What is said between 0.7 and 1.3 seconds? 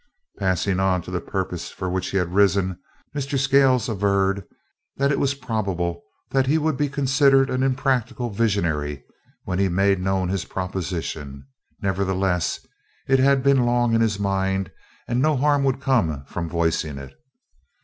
on to the